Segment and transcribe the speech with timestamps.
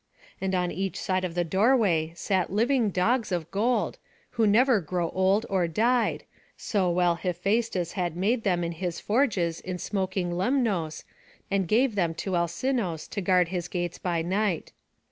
[0.41, 3.99] And on each side of the doorway sat living dogs of gold,
[4.31, 6.23] who never grew old or died,
[6.57, 11.03] so well Hephaistus had made them in his forges in smoking Lemnos,
[11.51, 14.71] and gave them to Alcinous to guard his gates by night.